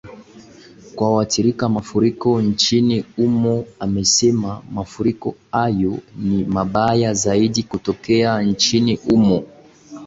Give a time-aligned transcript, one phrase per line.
[0.95, 9.43] kwa waathirika mafuriko nchini humo amesema mafuriko hayo ni mabaya zaidi kutokea nchini humo